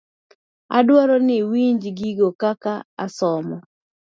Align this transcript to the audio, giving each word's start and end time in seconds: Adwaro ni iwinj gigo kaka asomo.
Adwaro 0.77 1.15
ni 1.25 1.35
iwinj 1.41 1.83
gigo 1.97 2.29
kaka 2.41 2.73
asomo. 3.05 3.57